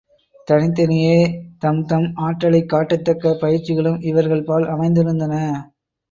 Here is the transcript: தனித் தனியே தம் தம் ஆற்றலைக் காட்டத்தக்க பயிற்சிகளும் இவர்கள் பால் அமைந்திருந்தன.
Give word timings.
தனித் 0.47 0.75
தனியே 0.75 1.17
தம் 1.59 1.85
தம் 1.85 2.11
ஆற்றலைக் 2.19 2.69
காட்டத்தக்க 2.69 3.33
பயிற்சிகளும் 3.41 4.03
இவர்கள் 4.03 4.43
பால் 4.43 4.65
அமைந்திருந்தன. 4.69 5.35